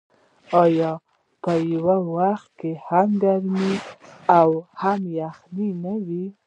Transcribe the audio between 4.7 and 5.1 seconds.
هم